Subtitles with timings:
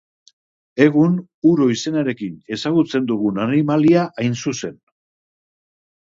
[0.83, 1.17] Egun
[1.49, 4.73] uro izenarekin ezagutzen dugun animalia hain zuzen.